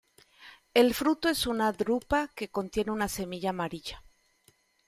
El 0.73 0.95
fruto 0.95 1.29
es 1.29 1.45
una 1.45 1.71
drupa 1.73 2.27
que 2.35 2.49
contiene 2.49 2.89
una 2.89 3.07
semilla 3.07 3.51
amarilla. 3.51 4.03